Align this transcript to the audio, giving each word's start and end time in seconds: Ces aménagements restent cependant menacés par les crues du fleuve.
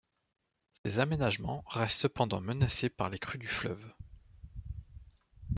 Ces 0.83 0.99
aménagements 0.99 1.63
restent 1.67 1.99
cependant 1.99 2.41
menacés 2.41 2.89
par 2.89 3.11
les 3.11 3.19
crues 3.19 3.37
du 3.37 3.45
fleuve. 3.45 3.85